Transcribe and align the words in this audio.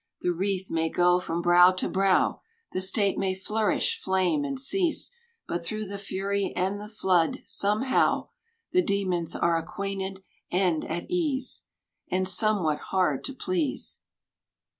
The 0.21 0.31
wreath 0.33 0.71
may 0.71 0.89
go 0.89 1.19
from 1.19 1.43
brow 1.43 1.73
to 1.73 1.87
brow, 1.87 2.41
The 2.71 2.81
state 2.81 3.19
may 3.19 3.35
flourish, 3.35 4.01
flame, 4.01 4.43
and 4.43 4.59
cease; 4.59 5.11
But 5.47 5.63
through 5.63 5.85
the 5.85 5.99
fury 5.99 6.53
and 6.55 6.81
the 6.81 6.87
flood 6.89 7.43
somehow 7.45 8.29
The 8.71 8.81
demons 8.81 9.35
are 9.35 9.57
acquainted 9.57 10.23
and 10.51 10.83
at 10.85 11.05
ease, 11.07 11.65
And 12.09 12.27
somewhat 12.27 12.79
hard 12.89 13.23
to 13.25 13.33
please. 13.35 14.01